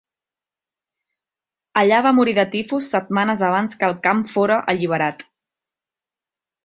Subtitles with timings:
[1.81, 5.23] Allà va morir de tifus setmanes abans que el camp fóra alliberat.